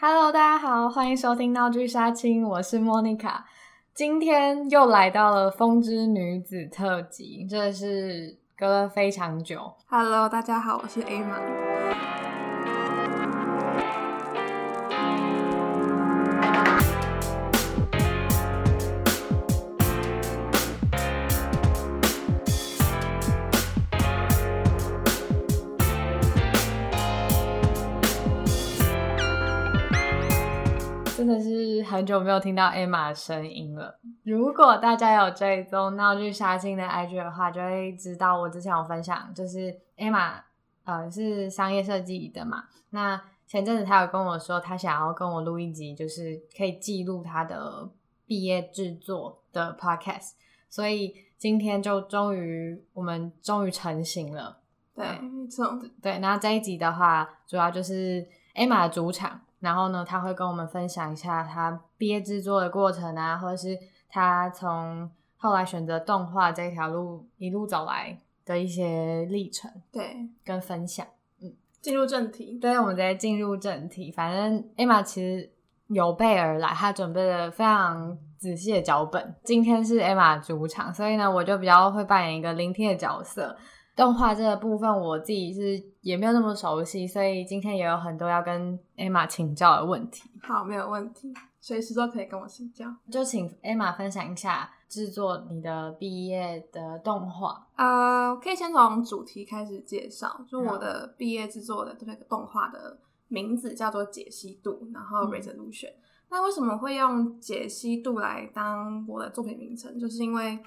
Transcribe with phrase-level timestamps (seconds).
[0.00, 3.46] Hello，大家好，欢迎收听闹剧杀青，我是莫妮卡。
[3.94, 9.72] 今天又来到了风之女子特辑，这是隔了非常久。
[9.86, 12.23] Hello，大家好，我是 Aman
[31.84, 34.00] 很久没有听到 Emma 的声音了。
[34.24, 40.40] 如果大家有追踪闹剧杀青的 IG 的话，就会知道我之前有分享，就是 Emma
[40.84, 42.64] 呃是商业设计的嘛。
[42.90, 47.88] 那前阵子他有跟我说，他想要跟我录一集，就是可以记录他的
[48.26, 50.32] 毕业制作的 Podcast。
[50.68, 54.58] 所以今天就终于我们终于成型了。
[54.94, 55.78] 对，没错。
[56.02, 59.40] 对，那这一集的话，主要就是 Emma 的主场。
[59.64, 63.78] 然后呢，他会跟我们分享一下他毕业制作的过程啊，或者是
[64.10, 71.06] 他从后来选择动画这条路一路走来的一些历程，对，跟分享。
[71.40, 74.12] 嗯，进入正题，对，我们直接进入正题。
[74.12, 75.50] 反正 Emma 其实
[75.88, 79.34] 有备而来，她准备了非常仔细的脚本。
[79.42, 83.56] 今天是 Emma 主场，所以呢，我就比较会扮演一个聆听的角色。
[83.96, 90.28] 动画这个部分，我自己是也没有那么熟悉，所以今天也有很多要跟 Emma 请教的问题。
[90.42, 92.92] 好，没有问题，随时都可以跟我请教。
[93.10, 97.68] 就请 Emma 分享一下制作你的毕业的动画。
[97.76, 105.90] 呃，可以先从主题开始介绍，就我的毕业制作的这个动画的名字叫做解析度，然后 resolution。
[105.90, 106.02] 嗯。
[106.30, 109.96] 那为什么会用解析度来当我的作品名称？
[110.00, 110.58] 就是因为。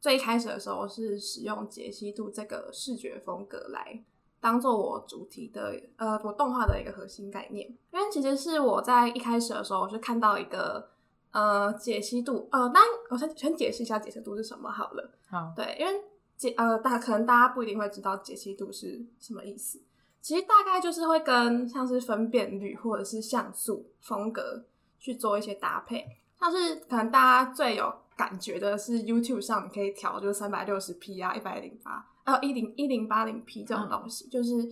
[0.00, 4.02] 最一开始的时候是使用解析度这个视觉风格来
[4.40, 7.68] 当做我主题的呃，我动画的一个核心概念。
[7.92, 10.88] 因为其实是我在一开始的时候，我是看到一个
[11.32, 15.10] 呃解析度呃，当然我先先解释一下解析度是什么好了。
[15.28, 16.02] 好，对，因为
[16.34, 19.78] 解呃大可能大家不一定会知道解析度是什么意思。
[20.22, 24.64] 其实大概就是会跟像是分辨率或者是像素风格
[24.98, 26.06] 去做一些搭配，
[26.38, 27.94] 像是可能大家最有。
[28.20, 34.70] 感觉的是 YouTube 上你可以调，就是三百六十 P 啊，一百零八，呃，一零一零八零 P 这种东西，嗯、就是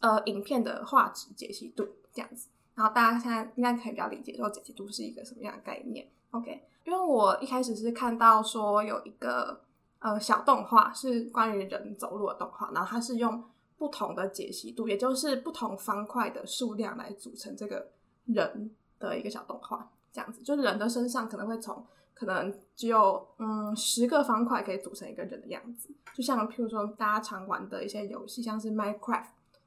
[0.00, 2.48] 呃影片的画质解析度这样子。
[2.74, 6.08] 然后大家现在应该可以比较理解说解析度是一个什么样的概念。
[6.30, 9.60] OK，因为我一开始是看到说有一个
[9.98, 13.44] 呃小动画是关于人走路的动画，然后它是用
[13.76, 17.88] 不同的解析度，也就是不同方块的数量来组成这个
[18.24, 21.84] 人的一个小动画，这样子，就是人的身上可能会从。
[22.18, 29.26] 可能只有嗯十个方块可以组成一个人的样子，就像譬如说大家常玩的一些游戏，像是 Minecraft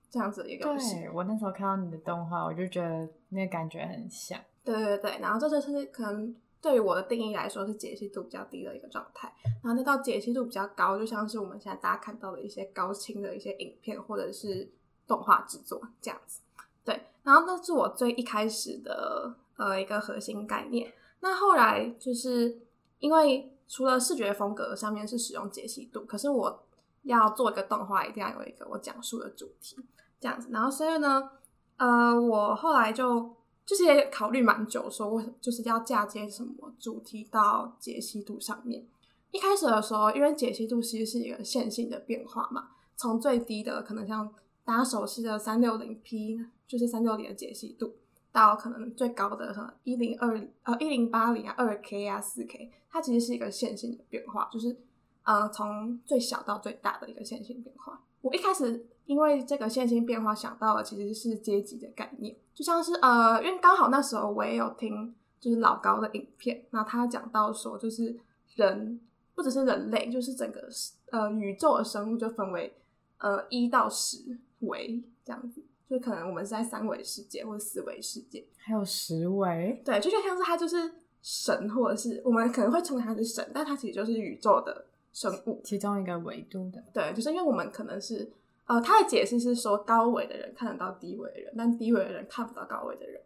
[0.10, 0.96] 这样子的一个游戏。
[0.96, 4.40] 对，我那时候看到你的动画，我就觉得那个感觉很像。
[4.64, 9.32] 对对对，然后这就是可能对于我的定义来说是解析度比较低的一个状态，
[9.64, 14.68] 然后再到解析度比较高，就像是我们现在大家看到的一些高清的一些影片或者是
[15.06, 16.42] 动画制作这样子。
[16.84, 20.92] 对，然后那是我最一开始的呃一个核心概念。
[21.22, 22.62] 那后来就是
[23.00, 26.64] 因为除了视觉风格上面是使用解析度，可是我
[27.04, 29.78] 要做一个动画，一定要有一个我讲述的主题
[30.20, 30.50] 这样子。
[30.52, 31.30] 然后所以呢，
[31.78, 33.36] 呃，我后来就
[33.66, 38.88] 就是也考虑蛮久，说我就是要嫁接什么主题到解析度上面。
[39.32, 44.34] 一开始的时候，因为解析度其实是一个线性的变化嘛，从最低的可能像
[44.66, 47.94] 大家熟悉的三六零 P，就是三六零的解析度。
[48.32, 54.76] 到可能最高的什么一零二呃一零八零啊二 K 啊四 K，它其实是一个线性的变化，就是
[55.24, 58.02] 呃从最小到最大的一个线性变化。
[58.22, 68.20] 我一开始因为这个线性变化想到的其实是阶级的概念，就像是呃因为刚好那时候我也有听就是老高的影片，那他讲到说就是
[68.56, 69.00] 人
[69.34, 70.68] 不只是人类，就是整个
[71.12, 72.76] 呃宇宙的生物就分为
[73.18, 75.64] 呃一到十维这样子。
[75.90, 80.78] 就可能我们是在三维世界或者四维世界，还有十维，对，就像是它就是
[81.24, 86.84] 神，或者是我们可能会称它是神，但它其实就是宇宙的生物，其中一个维度的。
[86.94, 88.32] 对，就是因为我们可能是
[88.66, 93.20] 呃，他的解释是说高维的人看得到低维的人，但低维的人看不到高维的人，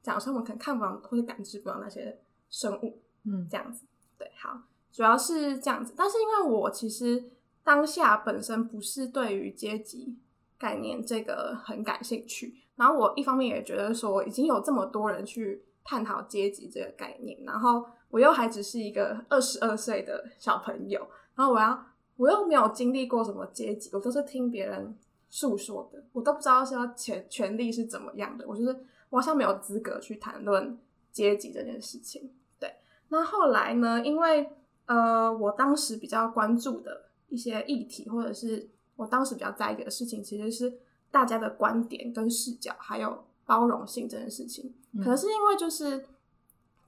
[0.00, 2.16] 这样，所以我们可能看不到或者感知不到那些
[2.48, 3.84] 生物，嗯，这样子。
[4.16, 4.62] 对，好，
[4.92, 7.24] 主要是这样子，但是因为我其实
[7.64, 10.16] 当下本身不是对于阶级。
[10.64, 24.96] 概念这个很感兴趣，然后我一方面也觉得说已经有这么多人去探讨阶级这个概念，然后我又还只是一个二十二岁的小朋友，然后我要我又没有经历过什么阶级，我都是听别人
[25.28, 28.74] 诉说的，我都不知道是要权权力是怎么样的，我就是
[29.10, 30.78] 我好像没有资格去谈论
[31.12, 32.32] 阶级这件事情。
[32.58, 32.72] 对，
[33.10, 34.00] 那后来呢？
[34.02, 34.48] 因为
[34.86, 40.78] 呃，我当时比较关注的一些议题，或者是我当时比较在意的事情，其实是
[41.10, 44.72] 大家的观点跟视角，还有包容性这件事情。
[44.92, 46.06] 嗯、可能是因为就是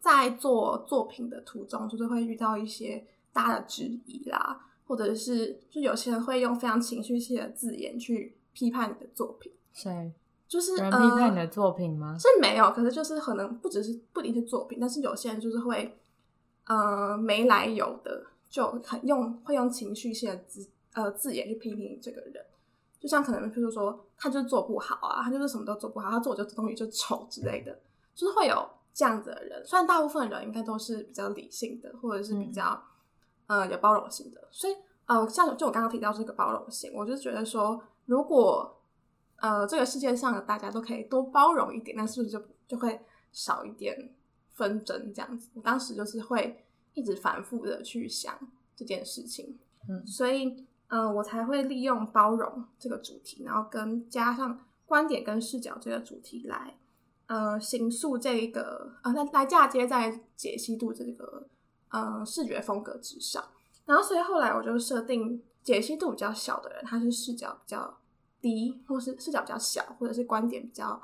[0.00, 9.52] 在做作品的途中，就是会遇到一些大家的质疑啦，或者是就有些人会用非常情绪性的字眼去批判你的作品。
[9.72, 10.12] 谁？
[10.48, 12.12] 就是有人批判你的作品吗？
[12.12, 12.18] 呃？
[12.18, 15.96] 是没有，可是就是可能不只是不一定是作品，但是有些人就是会。
[16.68, 22.44] 呃，没来由的就很用会用情绪性的字呃字眼去批评这个人，
[22.98, 27.78] 就像可能譬如说他就是做不好啊，他就是什么都做不好，他做就东西就丑之类的，
[28.14, 29.64] 就是会有这样子的人。
[29.64, 32.82] 虽然大部分人应该都是比较理性的，或者是比较、
[33.46, 38.80] 嗯、呃有包容性的，所以呃像就我刚刚提到这个包容性，我就觉得说，如果
[39.36, 43.00] 呃这个世界上的大家都可以多包容一点，那是不是就就会
[43.30, 44.12] 少一点？
[44.56, 46.64] 纷争这样子，我当时就是会
[46.94, 48.34] 一直反复的去想
[48.74, 56.76] 这件事情，嗯，所以，嗯、我才会利用包容这个主题，然后跟加上观点跟视角这个主题来，
[57.26, 61.48] 呃，形塑这一个，呃，来来嫁接在解析度这个，
[61.88, 63.44] 呃，视觉风格之上。
[63.84, 67.98] 然后，所以后来我就设定解析度比较小的人，他是视角比较
[68.40, 71.02] 低，或是视角比较小，或者是观点比较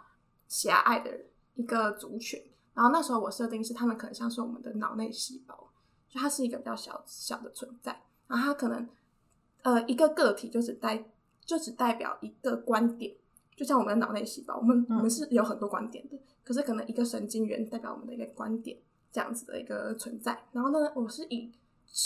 [0.48, 2.40] 狭隘的人一个族群。
[2.74, 5.70] 然后那时候我设定是他们可能像是我们的脑内细胞，
[6.08, 8.02] 就它是一个比较小小的存在。
[8.26, 8.88] 然后它可能
[9.62, 11.04] 呃一个个体就只代
[11.44, 13.14] 就只代表一个观点，
[13.56, 18.76] 就像我们的脑内细胞，我们、嗯、我们是有很多观点的，可是可能一个神经元代表我们的一个观点
[19.10, 20.38] 这样子的一个存在。
[20.52, 21.50] 然后呢，我是以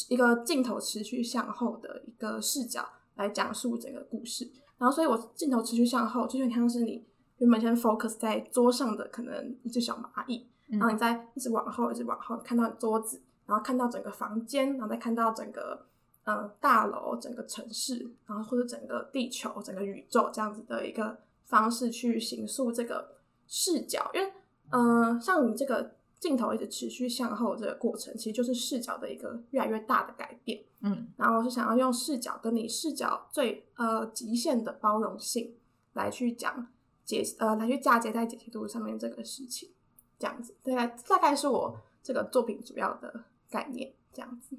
[0.09, 4.51] 一个镜头持续向后的一个视角来讲述整个故事。
[4.79, 7.07] 然后所以我镜头持续向后，就像是你
[7.39, 10.47] 原本先 focus 在桌上的可能一只小蚂蚁。
[10.69, 15.87] 然后你再一直往后，一直往后，看到桌子，然后看到整个房间，然后再看到整个
[16.27, 24.11] 呃大楼、整个城市，然后或者整个地球、整个宇宙这样子的一个方式去形塑这个视角。
[24.13, 24.33] 因为
[24.71, 30.65] 呃，像你这个镜头一直持续向后这个过程，其实就是视角的一个越来越大的改变。
[30.81, 35.55] 嗯，然后我是想要用视角跟你视角最呃极限的包容性
[35.93, 36.67] 来去讲
[37.05, 39.71] 解呃来去嫁接在解析度上面这个事情。
[40.19, 43.93] 这样子，大概大概是我这个作品主要的概念。
[44.13, 44.57] 这样子，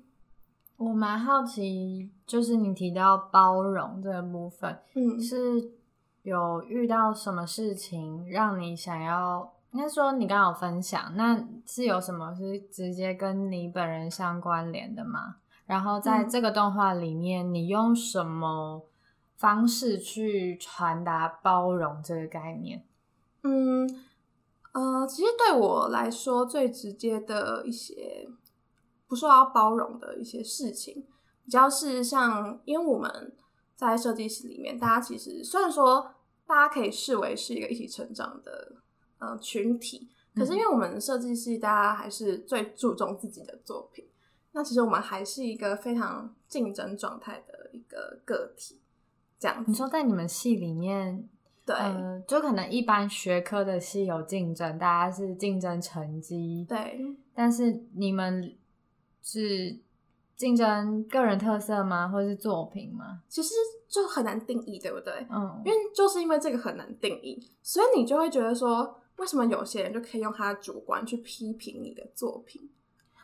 [0.77, 5.71] 我蛮好奇，就是你提到包容这个部分，嗯，是
[6.21, 9.53] 有遇到什么事情让你想要？
[9.71, 15.35] 应该说你刚刚有分享，那是有什么是直接跟你本人相关联的吗？
[15.65, 18.85] 然后在这个动画里面，你用什么
[19.35, 22.85] 方式去传达包容这个概念？
[23.44, 24.03] 嗯。
[24.73, 28.27] 呃，其实对我来说，最直接的一些
[29.07, 31.06] 不受到包容的一些事情，
[31.45, 33.33] 比较是像，因为我们
[33.75, 36.13] 在设计师里面，大家其实虽然说
[36.45, 38.74] 大家可以视为是一个一起成长的
[39.19, 44.06] 呃群体，可是因为我们设计师大家还是最注重自己的作品，
[44.51, 48.81] 那其实我们还是一个非常竞争状态的一个个体。
[49.39, 51.30] 这样，你说在你们系里面？
[51.65, 56.65] 对、呃，就可能一般学科的系有竞争，大家是竞争成绩。
[56.65, 58.56] 对，但是你们
[59.29, 59.77] 是
[60.37, 62.07] 竞争个人特色吗？
[62.07, 63.21] 或者是作品吗？
[63.27, 63.53] 其实
[63.89, 65.13] 就很难定义，对不对？
[65.29, 72.69] 嗯，因为就是因为这个很难定义，所以你就会觉得说，为什么有些人就可以用他的主观去批评你的作品，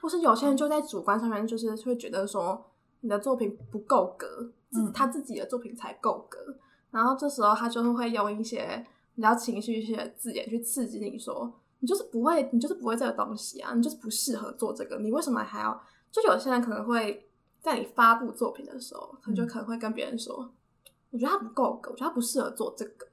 [0.02, 2.70] 或是有些人就在主观上面就是会觉得说
[3.00, 6.58] 你的作品不够格，嗯，他自己的作品才够格。
[6.92, 15.84] 然后这时候他就会用一些比较情绪性的字眼去刺激你说，你就是不会，你就是不会这个东西啊，你就是不适合做这个，你为什么还要？
[16.10, 20.50] 就有些人可能会在你发布作品的时候，可能就可能会跟别人说，
[20.86, 23.06] 嗯、我觉得他不够格，我觉得他不适合做这个，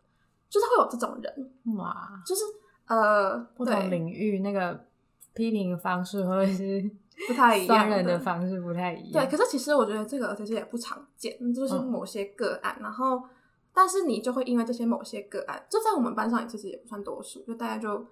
[0.48, 2.44] 就是会有这种人哇，就是
[2.86, 4.86] 呃，不同领域那个
[5.34, 6.88] 批评方式或者是
[7.26, 9.12] 不太一样，人的方式不太一样。
[9.24, 13.20] 对，可是其实我觉得这个其实也不常见，就是某些个案，嗯、然后。
[13.72, 18.04] 但是你就会因为这些某些个案，就在我们班上，其实也不算多数，就大家就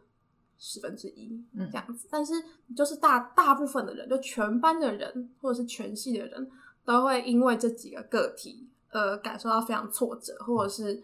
[0.59, 2.07] 十分之一这样子。
[2.07, 2.35] 嗯、但是
[2.77, 6.51] 就是大大部分的人，就全班的人或者是全系的人，
[6.85, 11.03] 都会因为这几个个体，呃，感受到非常挫折，或者是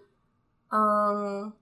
[0.69, 1.53] 嗯，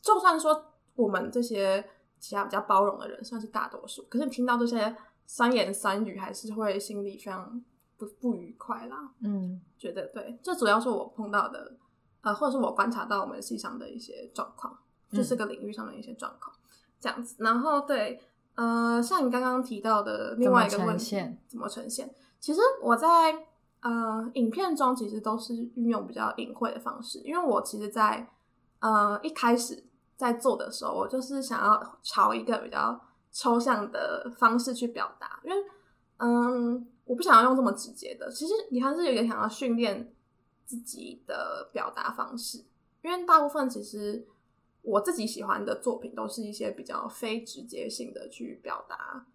[0.00, 1.84] 就算说我们这些
[2.18, 7.62] 其他比较包容的人算是大多数，可是你听到这些三言三语，还是会心里非常
[7.96, 9.12] 不不愉快啦。
[9.20, 11.76] 嗯，觉得对，这主要是我碰到的。
[12.22, 14.78] 呃，或者是我观察到我们系上的一些状况，
[15.10, 16.54] 就是个领域上的一些状况。
[17.00, 17.36] 嗯、这样子。
[17.38, 18.20] 然后对，
[18.54, 21.38] 呃，像你刚刚提到的另外一个问题，怎么呈现？
[21.48, 22.14] 怎么呈现？
[22.38, 23.08] 其实我在
[23.80, 28.28] 呃影片中其实都是运用比较隐晦的方式，因为我其实在，在
[28.80, 29.84] 呃一开始
[30.16, 33.00] 在做的时候，我就是想要朝一个比较
[33.32, 35.56] 抽象的方式去表达，因为
[36.18, 38.30] 嗯，我不想要用这么直接的。
[38.30, 40.12] 其实你还是有点想要训练
[40.66, 42.64] 自己的表达方式，
[43.02, 44.26] 因为大部分其实
[44.82, 49.26] 我自己喜欢的作品都是一些比较非直接性的去表达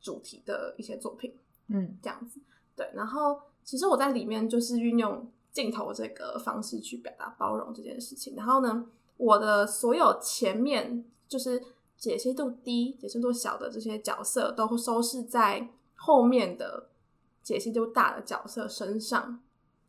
[0.00, 1.36] 主题的一些作品，
[1.68, 2.40] 嗯，这样子。
[2.76, 8.34] 对，然后其实我在里面就是运用镜头这个方式去表达包容这件事情。
[8.36, 11.62] 然后呢，我的所有前面就是。
[11.96, 16.90] 解析度低、解析度小的这些角色，都会收拾在后面的
[17.42, 19.40] 解析度大的角色身上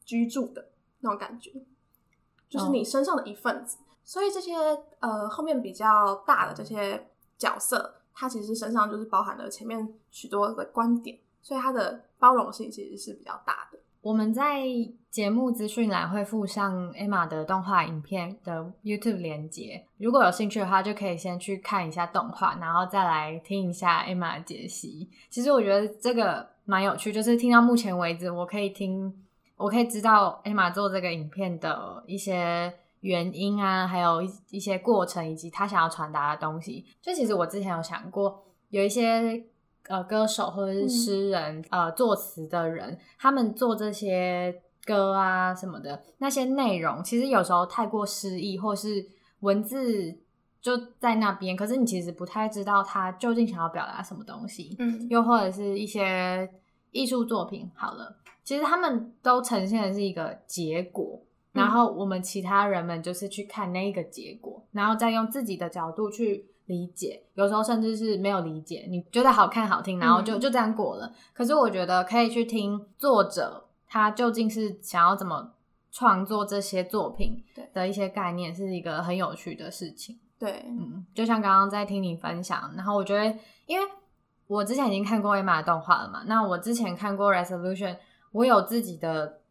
[0.05, 1.65] 居住的那种感觉，
[2.47, 3.79] 就是你身上的一份子。
[3.79, 3.94] Oh.
[4.05, 4.53] 所以这些
[4.99, 7.07] 呃后面比较大的这些
[7.37, 13.79] 角色，它其实身上就是包含了前面许多的观点，所以它的包容性其实是比较大的。
[14.01, 14.61] 我们在
[15.09, 25.09] 节目资讯栏会附上 Emma 的动画影片的 YouTube 连接，如果有兴趣的话，就可以先去看一下动画，然后再来听一下 Emma 的解析。
[25.31, 29.11] 其实我觉得这个蛮有趣，就是听到目前为止，我可以听，
[29.57, 32.71] 我可以知道 Emma 做这个影片的一些
[33.05, 36.85] 原因啊，还有一一些过程，以及他想要传达的东西。
[37.01, 39.45] 就其实我之前有想过，有一些。
[39.87, 49.05] 呃，歌手或者是诗人，嗯、呃，作词的人，他们做这些歌啊什么的，那些内容其实有时候太过诗意，或是
[49.41, 50.17] 文字
[50.59, 54.75] 就在那边，可是你其实不太知道他究竟想要表达什么东西。
[54.79, 56.49] 嗯，又或者是一些
[56.89, 61.21] 艺术作品，好了，其实他们都呈现的是一个结果，
[61.55, 66.51] 然后我们其他人们就是去看那一个结果，然后再用自己的角度去。
[66.67, 68.87] 理解，有时候甚至是没有理解。
[68.89, 71.13] 你觉得好看好听，然后就就这样过了。
[71.31, 75.53] 可是我觉得可以去听作者他究竟是想要怎么
[75.91, 80.17] 创作这些作品的一些概念，是一个很有趣的事情。
[80.39, 83.85] 对，嗯，就像刚刚在听你分享，然后我觉得，因为
[84.47, 87.97] 我之前已经看过 Emma 的动画了嘛，那我之前看过 Resolution，
[88.31, 89.41] 我有自己的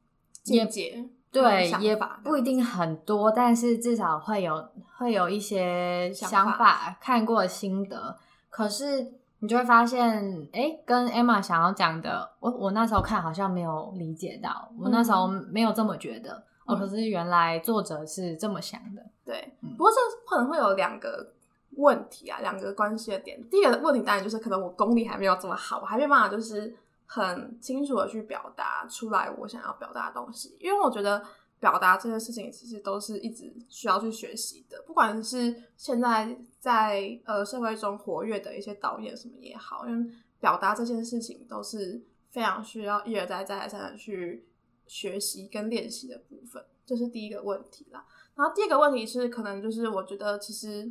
[0.42, 1.08] 见解。
[1.34, 4.64] 对，也不一定很多，但是至少会有
[4.96, 8.16] 会有一些想法，看过的心得。
[8.48, 16.44] 可是你就会发现，哎，跟 Emma 想要讲的，我我那时候看好像没有理解到，我那时候没有这么觉得。
[16.66, 19.02] 嗯、哦，可是原来作者是这么想的。
[19.24, 21.32] 对，不过这可能会有两个
[21.72, 23.42] 问题啊，两个关系的点。
[23.50, 26.72] 第一个问题当然就是可能我功力还没有这么好，我还没办法就是。
[27.06, 31.24] 很清楚的去表达出来我想要表达的东西，因为我觉得
[31.60, 44.46] 表达这件事情其实都是一直需要去学习的，不管是现在在呃社会中活跃的一些导演什么也好，因为表达这件事情都是非常需要一而再再而三的去
[44.86, 48.04] 学习跟练习的部分，这是第一个问题啦。
[48.34, 50.90] 然后第二个问题是，可能就是我觉得其实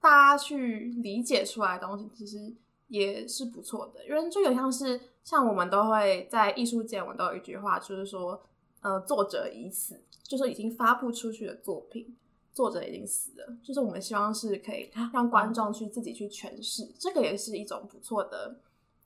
[0.00, 2.54] 大家去理解出来的东西，其实。
[2.88, 8.42] 也是不错的，因为就有像是像我们都会在艺术界，我们都有一句话，就是说，
[8.80, 12.16] 呃，作者已死，就是已经发布出去的作品，
[12.52, 18.58] 作者已经死了，就是我们希望是可以让观众去自己去诠释，这个也是一种不错的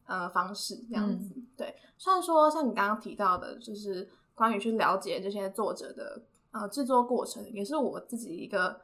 [0.06, 1.32] 呃方式，这样子。
[1.34, 6.22] 嗯、对，虽然说像你刚刚提到的，就是关于去了解这些作者的
[6.52, 8.80] 呃制作过程，也是我自己一个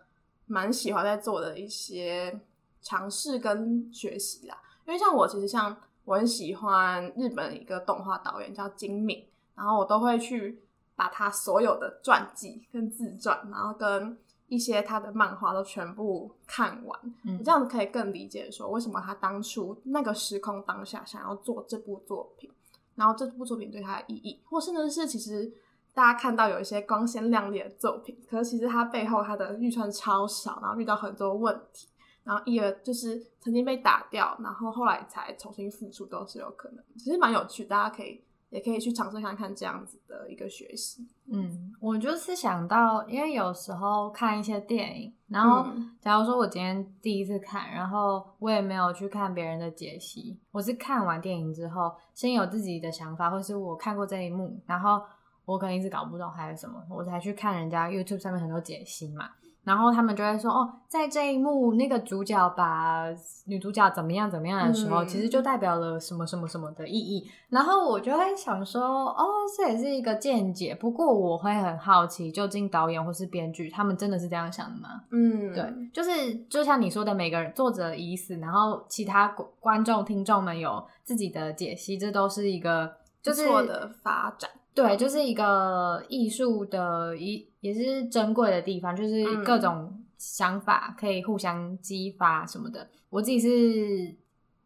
[0.46, 2.40] 蛮喜欢在做的一些
[2.82, 4.60] 尝试跟学习啦。
[4.88, 5.76] 因为像我，其实像
[6.06, 9.22] 我很喜欢日本一个动画导演叫金敏，
[9.54, 10.62] 然后我都会去
[10.96, 14.16] 把他所有的传记跟自传，然后跟
[14.46, 22.50] 一些他的漫画都全部看完，嗯，这样子可以更理解说为什么他当初那个时空当下想要做这部作品，
[22.94, 25.52] 然后这部作品对他的意义，或甚至是其实
[25.92, 31.88] 大家看到有一些光鲜亮丽的作品，可是其实他背后他的预算超少，然后遇到很多问题。
[32.28, 41.08] 然后一而就是曾经被打掉，然后后来才重新复出都是有可能，其实蛮有趣，大家可以也可以去尝试看看这样子的一个学习。
[41.32, 45.66] 嗯，我就是想到，因为有时候看一些电影，然后
[46.02, 55.00] 假如说我今天第一次看，然后我也没有去看别人的解析，我是看完电影之后先有自己的想法，或是我看过这一幕，然后
[55.46, 59.30] 我可能一直搞不懂还有什么，我才去看人家 YouTube 上面很多解析嘛。
[59.64, 63.04] 然后他们就会说哦，在这一幕那个主角把
[63.46, 67.30] 女主角怎么样怎么样的时候，嗯、其实就代表了什么什么什么的意义。
[67.50, 70.74] 然后我就会想说，哦，这也是一个见解。
[70.74, 74.88] 不过我会很好奇，究竟导演或是编剧他们真的是这样想的吗？
[75.10, 79.28] 嗯，对，就是就像你说的，每个人作者已死，然后其他
[79.60, 82.90] 观众听众们有自己的解析，这都是一个
[83.22, 84.50] 就是错的发展。
[84.80, 92.84] 对，就是一个艺术的一也是珍贵的地方，就是各种想法可以互相激发什么的。
[92.84, 94.14] 嗯、我自己是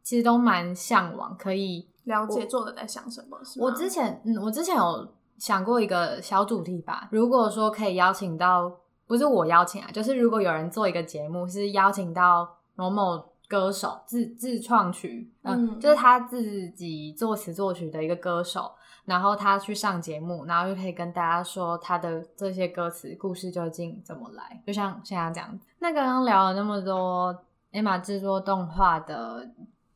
[0.03, 3.39] 其实都蛮向往可以了解作者在想什么。
[3.57, 7.09] 我之前嗯，我之前有想过一个小主题吧。
[7.11, 8.71] 如果说可以邀请到，
[9.07, 18.73] 不是我邀请啊，就是如果有人做一个节目，是邀请到某某歌手自自创曲，嗯，嗯，就是他自己作词作曲的一个歌手。
[19.05, 25.59] 然后他去上节目，然后就可以跟大家说他的这些歌词故事究竟怎么来，就像现在这样。
[25.81, 27.37] 那刚刚聊了那么多
[27.73, 29.51] Emma 制作动画的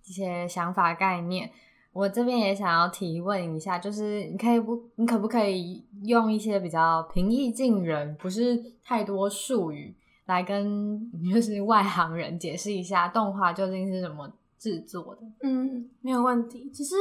[0.05, 1.49] 一些想法概念，
[1.93, 9.97] 我这边也想要提问一下，就是你可以不，你可不可以用一些比较平易近人，不是太多术语，
[10.27, 15.23] 来跟 就是外行人解释一下动画究竟是怎么制作的？
[15.43, 16.71] 嗯，没有问题。
[16.71, 16.95] 其实。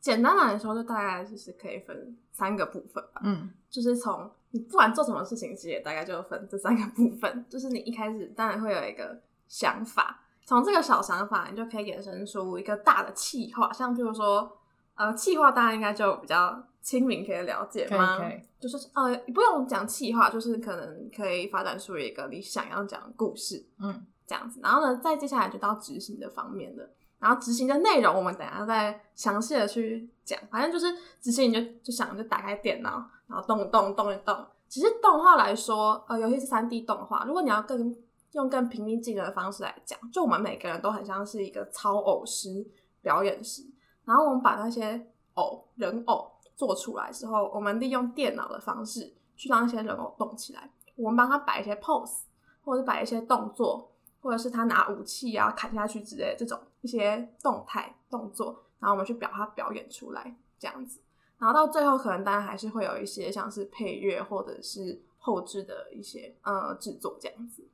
[0.00, 3.20] 简单来说，就大概就是可以分三个部分吧。
[3.24, 7.44] 嗯，就是从你不管做什么事情，其实也大概就分这三个部分。
[7.48, 13.72] 就是你一开始当然会有一个想法，从这个小想法，你就可以衍生出一个大的企划。
[13.72, 14.57] 像譬如说，
[14.98, 18.18] 呃，企划大家应该就比较亲民，可以了解吗？
[18.18, 18.42] 可以可以。
[18.58, 24.58] 就是呃，不用讲企划，就是可能可以发展出一个你想要讲的故事，嗯，这样子。
[24.60, 26.90] 然后呢，再接下来就到执行的方面了。
[27.20, 30.38] 然后执行的内容，我们等一下再详细的去讲。
[30.50, 34.46] 反正就是执行，你就就想就打开电脑，然后动一动动一动。
[34.68, 37.96] 其实动画来说，呃，尤其是三 D 动画，如果你要更
[38.32, 42.66] 用更平易近人的方式来讲，就我们每个人都很像是一个操偶师、
[43.00, 43.62] 表演师。
[44.08, 50.70] 然后我们把那些偶人偶做出来之后，我们利用电脑的方式去让那些人偶动起来。
[50.96, 52.22] 我们帮他摆一些 pose，
[52.64, 53.92] 或者是摆一些动作。
[54.20, 61.00] 或者是他拿武器啊砍下去之类这种一些动态动作，然后我们去表他表演出来这样子，
[61.38, 67.64] 然后到最后可能当然还是会有一些像是配乐或者是后置的一些呃制作这样子。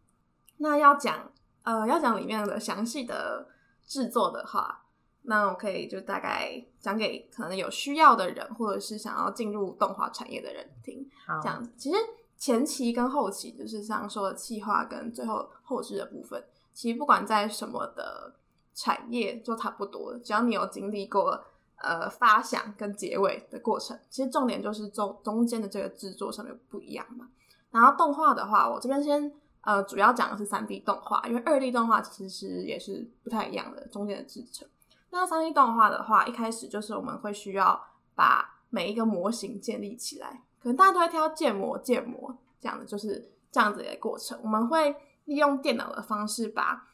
[0.59, 1.32] 那要讲
[1.62, 3.48] 呃要讲里面的详细的
[3.87, 4.84] 制作的话，
[5.24, 11.06] 那我可以就大概讲给可能有需要的人，或者是想要进入动画产业的人听。
[11.26, 11.96] 好，这样子其实。
[12.37, 18.34] 前期跟后期就是像说的企划跟最后后置的部分，其实不管在什么的
[18.74, 21.42] 产业就差不多，只要你有经历过
[21.76, 27.28] 呃发想跟结尾的过程，其实重点就是中中间的这个制作上面不一样嘛。
[27.70, 29.32] 然后动画的话，我这边先
[29.62, 34.68] 呃主要讲的是三 D 动画，因为二 D 动画其实也是不太一样的中间的制程。
[35.14, 37.81] 那三 D 动画的话，一开始就是我们会需要
[38.16, 40.42] 把每一个模型建立起来。
[40.59, 44.37] 可能大家都会挑建模，建模这样的，就是这样子的过程。
[44.42, 44.96] 我们会
[45.27, 46.88] 利用电脑的方式把，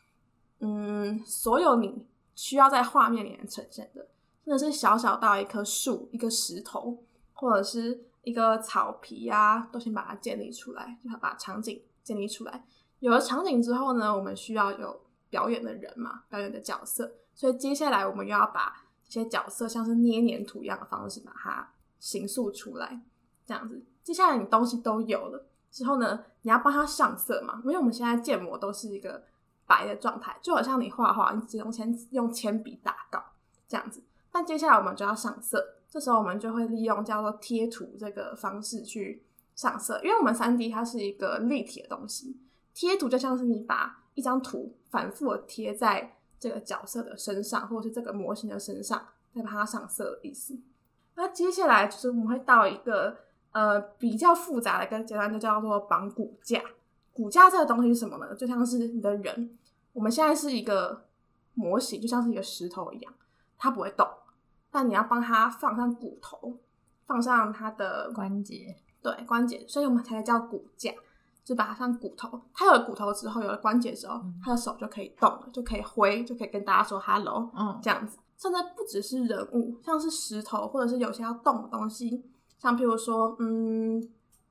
[0.59, 4.06] 嗯，所有你需要在画面里面呈现的，
[4.44, 7.02] 真的是小小到一棵树、一个石头
[7.33, 12.66] 或者是一个草皮啊，都先把它建立出来，就要把场景建立出来。
[12.98, 17.14] 有了场景之后呢，我们需要有表演的人嘛，表演的角色。
[17.40, 21.66] 所以接下来我们又要把这些角色像是捏黏土一样的方式把它
[21.98, 23.00] 形塑出来。
[23.46, 27.59] 这样子，接下来你东西都有了之后呢，你要帮它上色嘛？
[27.64, 29.24] 因为我们现在建模都是一个
[29.66, 33.24] 白的状态，就好像你画画，你只用铅用铅笔打稿
[33.66, 34.03] 这样子。
[34.31, 39.24] 但接下来我们就要上色，这时候我们就会利用叫做贴图这个方式去
[39.57, 42.37] 上色，因为我们三 D 它是一个立体的东西，
[42.74, 50.59] 贴图就像是你把一张图反复的贴在这个角色的身上，或者是这个模型的身上，再把它上色的意思。
[51.14, 53.16] 那接下来就是我们会到一个。
[53.53, 56.62] 呃，比较复杂的一个阶段就叫做绑骨架。
[57.12, 58.33] 骨架这个东西是什么呢？
[58.37, 59.59] 就像是你的人，
[59.92, 61.09] 我们现在是一个
[61.55, 63.12] 模型，就像是一个石头一样，
[63.59, 64.07] 它不会动。
[64.70, 66.61] 但你要帮它放上骨头，
[67.07, 70.92] 放上它的关节，对，关节，所以我们才叫骨架，
[71.50, 72.40] 就把它像骨头。
[72.54, 78.16] 它有了骨头之后，有了关节之后，它的手就可以动了，就可以挥，就可以跟大家说 “hello”，嗯，这样子。
[78.38, 82.24] 甚至不只是人物，像是石头，或者是有些要动的东西。
[82.56, 84.00] 像譬如说，嗯，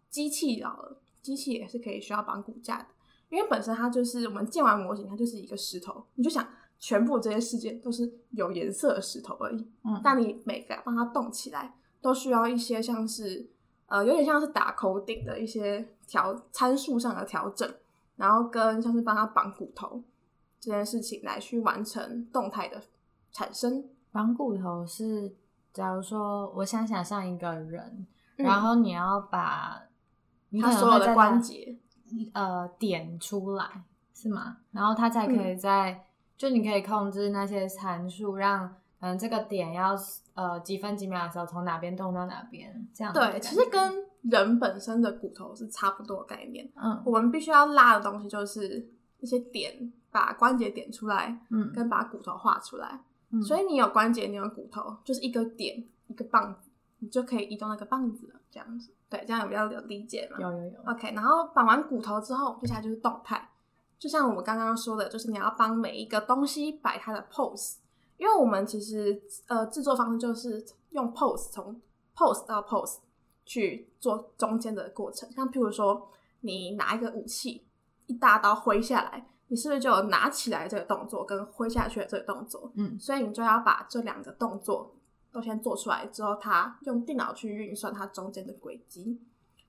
[0.09, 2.87] 机器好了，机器也是可以需要绑骨架的，
[3.29, 6.45] 因为本身它就是我们建完模型，它就是一个石头，你就想
[6.77, 9.71] 全部这些世界都是有颜色的石头而已。
[9.85, 13.49] 嗯，但你每个帮它动起来，都需要一些像是
[13.89, 17.67] 呃，有点像是打 coding 的一些调参数上的调整，
[18.15, 20.01] 然后跟像是帮他绑骨头
[20.59, 22.81] 这件事情来去完成动态的
[23.31, 23.83] 产生。
[24.11, 25.35] 绑骨头是，
[25.73, 29.83] 假如说我想想象一个人，嗯、然后你要把
[30.49, 31.77] 你他所有的关节
[32.33, 34.57] 呃点出来是吗？
[34.71, 36.01] 然后他才可以在、嗯、
[36.37, 39.95] 就你可以控制那些参数，让嗯这个点要
[40.33, 43.13] 呃几分几秒的时候从哪边动到哪边这样。
[43.13, 46.69] 对，其实跟人本身的骨头是差不多的概念。
[46.75, 52.99] 嗯，我们必须要拉的东西就是一些点，把关节点出来，嗯，跟把骨头画出来。
[53.31, 58.39] 嗯、所以你有关节，你有骨头，就是一个点，一个棒子，你就可以移动那个棒子了。
[58.51, 60.37] 这样子，对，这样有比较有理解吗？
[60.39, 60.79] 有有有。
[60.87, 63.47] OK，然后绑完骨头之后，接下来就是动态。
[63.99, 67.75] 就像我们刚刚说的，就是你要帮每一个东西摆它的 pose，
[68.19, 71.81] 因为我们其实呃制作方式就是用 pose 从
[72.15, 72.97] pose 到 pose
[73.45, 75.27] 去做中间的过程。
[75.31, 76.07] 像譬如说，
[76.41, 77.65] 你拿一个武器，
[78.05, 79.25] 一大刀挥下来。
[79.51, 82.71] 你是不是就有拿起来这个动作跟挥下去的这个动作？
[82.75, 84.95] 嗯，所以你就要把这两个动作
[85.31, 89.19] 都先做出来之后，它用电脑去运算它中间的轨迹。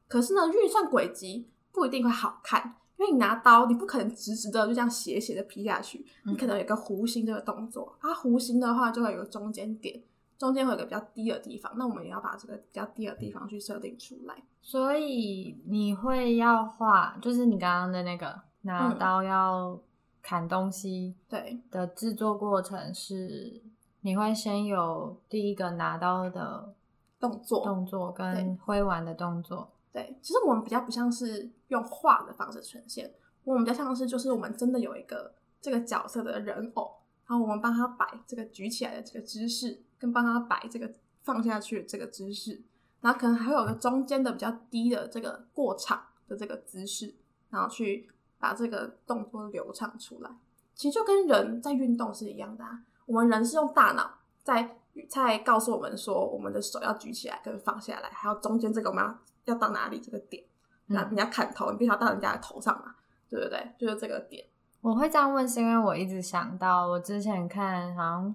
[0.07, 7.97] 可是呢，运算轨迹不一定会好看，因为你拿刀，你不可能直直的就这样斜斜的劈下去，你可能有一个弧形这个动作。
[7.99, 9.99] 它弧形的话，就会有个中间点，
[10.37, 11.73] 中间会有个比较低的地方。
[11.77, 14.37] 那我们也要把这个比较低的地方去设定出来。
[14.61, 18.43] 所以你会要画，就是你刚刚的那个。
[18.63, 19.81] 拿刀要
[20.21, 23.63] 砍东西，对的制作过程是，
[24.03, 26.75] 你会先有第一个拿刀的
[27.19, 29.71] 动作，动作跟挥完的动作。
[29.93, 33.13] 对，其实我们比较不像是用画的方式呈现，
[33.45, 36.93] 我们比较像是就是我们真的有一个这个角色的人偶，
[37.27, 42.63] 然后我们帮他摆这个举起来的这个姿势，跟帮他摆这个放下去的这个姿势，
[43.01, 47.15] 然后可能还有个中间的比较低的这个过场的这个姿势，
[47.51, 48.09] 然后去。
[48.43, 50.31] 把这个动作流畅出来，
[50.75, 52.81] 其实就跟人在运动是一样的啊。
[53.05, 54.11] 我们人是用大脑
[54.43, 54.79] 在
[55.11, 59.19] 在告诉我们说，我们的手要举起来跟放下来，还有中间这个我们要
[59.51, 60.43] 要到哪里这个点。
[60.87, 62.95] 那你要砍头，你必须要到人家的头上嘛，
[63.29, 63.75] 对不对？
[63.79, 64.45] 就是这个点。
[64.81, 68.35] 我会这样问，是因为我一直想到我之前看好像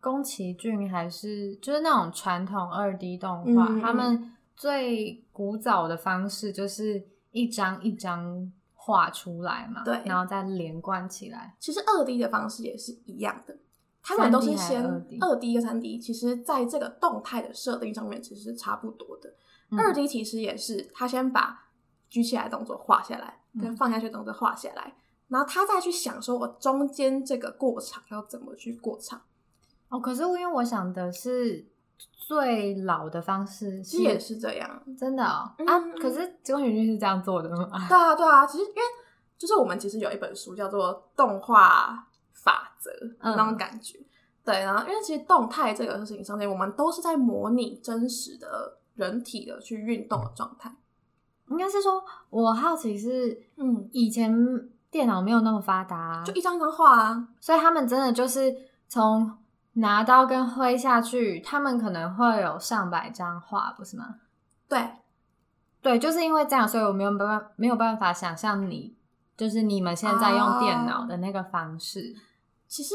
[0.00, 8.52] 宫崎骏还是就是那种传统二 D 动画，嗯，他们最古早的方式就是一张一张。
[8.84, 11.54] 画出来嘛，对，然后再连贯起来。
[11.60, 13.56] 其实二 D 的方式也是一样的，
[14.02, 14.84] 他们都是先
[15.20, 16.00] 二 D 跟三 D。
[16.00, 19.32] 其实，在这个动态的设定上面，其实是差不多的。
[19.78, 21.66] 二 D 其实也是他先把
[22.08, 24.94] 举起来的动作画下来，跟放下去的动作画下来，
[25.28, 29.20] 然后他再去想说，我中间这个过场要怎么去过场。
[29.88, 31.70] 哦，可是因为我想的是。
[32.24, 35.78] 最老的方式其实也是这样，真的哦、嗯、啊！
[36.00, 37.68] 可是宫崎骏是这样做的吗？
[37.88, 38.46] 对啊，对啊。
[38.46, 38.82] 其实因为
[39.36, 44.06] 就是我们其实有一本书叫做《动画法则》那种感觉，嗯、
[44.44, 44.60] 对。
[44.60, 50.74] 然后因为其实动态这个事情上面，我们都是在模拟真实的人体的去运动的状态。
[51.48, 54.34] 应该是说，我好奇是，嗯，以前
[54.90, 58.54] 电脑没有那么发达，就一张一张画啊，所以他们真的就是
[58.88, 59.38] 从。
[59.76, 64.16] 拿刀跟挥下去，他们可能会有上百张画，不是吗？
[64.68, 64.86] 对，
[65.80, 68.94] 对，就是因为这样，所以我没有办法没有办法想象你，
[69.34, 72.14] 就是你们现在用电脑的那个方式，
[72.68, 72.94] 其实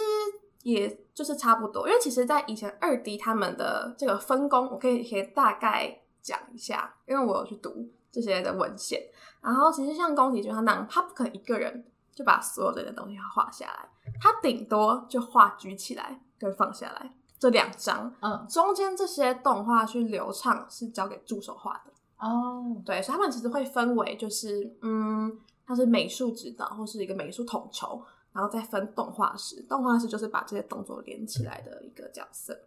[0.71, 1.87] 也就是差不多。
[1.87, 9.01] 因为其实，在以前二 D 他们的这个分工，我可以可以大概讲一下，因为我有去读这些的文献。
[9.41, 13.89] 然后，其实像宫崎骏他那样，他不可能一个人就把所有的东西画下来，
[14.21, 16.21] 他顶多就画举起来。
[16.39, 22.79] 跟放下来这两张，嗯，中间这些动画去流畅是交给助手画的哦。
[22.85, 27.99] 对，所以他们其实会分为就是，嗯，他是美术指导或是一个美术统筹，
[28.33, 29.61] 然后再分动画师。
[29.63, 32.57] 动画师就是把这些动作连起来的一个角色，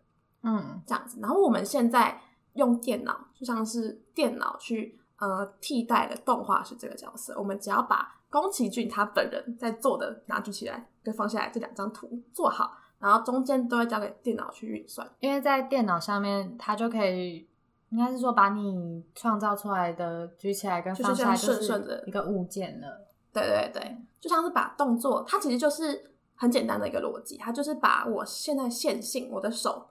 [0.42, 1.18] 嗯，这样子。
[1.20, 2.20] 然后我们现在
[2.54, 7.34] 用电脑，就像是电脑去呃替代了动画师这个角色。
[7.38, 12.76] 我们只要把宫崎骏他本人在做的拿举起来跟放下来这两张图做好。
[12.98, 17.48] 然后中间都会交给电脑去运算，因为在电脑上面，它就可以，
[17.88, 23.08] 应该是说把你创造出来的举起来跟放下来就是一个物件了。
[23.32, 29.88] 对对对，就像是把动作，它其实就是很简单的一个逻辑，它就是把我现在线性我的手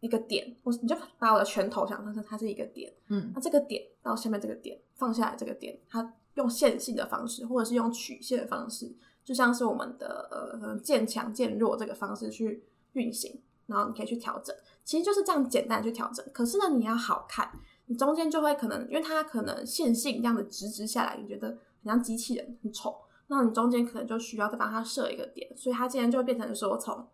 [0.00, 8.94] 一个点，我你就把我的拳头想象成它是一个点，嗯，那这个点到下面这个点放下来这个点，它用线性的方式或者是用曲线的方式。
[9.24, 16.24] 就像是我们的呃渐强渐弱这个方式去运行，然后你可以去调整，其实就是这样简单去调整。
[16.32, 17.50] 可是呢，你要好看，
[17.86, 22.94] 你中间就会可能因为它可能线性这样子直直下来，你觉得像机器人很丑，
[23.28, 27.06] 那你中间可能就需要再帮它设一个点，所以它今天就会变成说从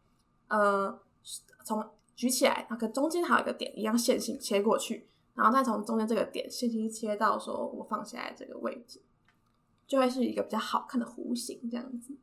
[0.49, 0.99] 呃
[1.65, 9.01] 从举起来，那个中间还有一个点，一样线性切过去，然后再从中间这个点线性切到说我放下来这个位置，
[9.87, 12.15] 就会是一个比较好看的弧形这样子。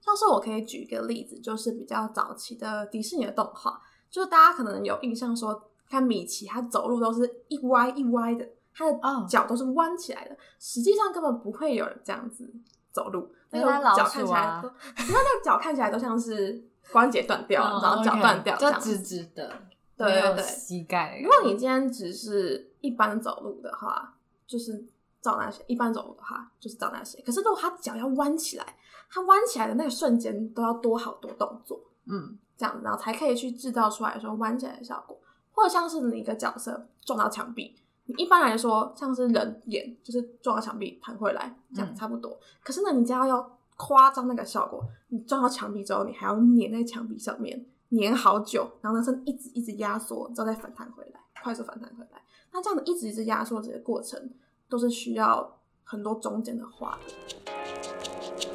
[0.00, 8.48] 像是我可以举一个例子，就是比较早期的迪士尼的动画，就是大家可能有印象说，看米奇他走路都是一歪一歪的。
[8.76, 12.52] 他的脚都是弯起来的，实际上根本不会有人这样子
[12.92, 13.32] 走路。
[13.50, 16.62] 那个脚看起来都，你看那个脚看起来都像是
[16.92, 19.50] 关节断掉， 然后脚断掉，这样直直的，
[19.96, 21.18] 对对对，膝盖。
[21.22, 24.14] 如果你今天只是一般走路的话，
[24.46, 24.84] 就是
[25.22, 27.22] 照那些；一般走路的话，就是照那些。
[27.22, 28.76] 可是如果他脚要弯起来，
[29.08, 35.18] 他弯起来的那个瞬间都要多好多动作，嗯，这样子，然后才可以去制造出来说弯起来的效果，
[35.52, 37.74] 或者像是你一个角色撞到墙壁。
[38.16, 42.30] 一般来说，像是人眼就是撞到墙壁弹回来，这样差不多。
[42.32, 52.22] 嗯、可是呢，你只要要夸张那个效果，你撞到墙壁之后，你还要粘在墙壁上面，粘好久，然后呢是一直一直压缩，之后再反弹回来，快速反弹回来。
[52.52, 54.30] 那这样子一直一直压缩这个过程，
[54.68, 57.95] 都是需要很多中间的画的。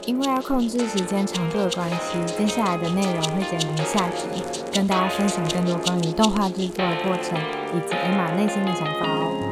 [0.05, 7.37] 因为要控制时间长度的关系，接下来的内容会剪成下集，跟大家分享更多关于动画制作的过程
[7.73, 9.50] 以及 Emma 内心的想法哦。